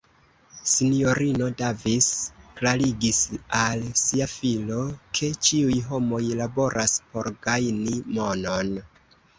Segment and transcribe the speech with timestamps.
[0.69, 2.07] S-ino Davis
[2.61, 3.19] klarigis
[3.59, 4.81] al sia filo,
[5.19, 8.77] ke ĉiuj homoj laboras por gajni monon.